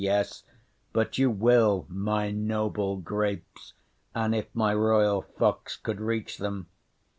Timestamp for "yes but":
0.03-1.19